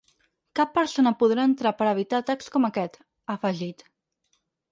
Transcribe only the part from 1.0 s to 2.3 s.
podrà entrar per evitar